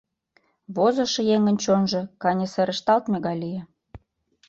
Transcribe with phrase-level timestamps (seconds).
[0.75, 3.61] Возышо еҥын чонжо каньысырешталтме гай лие.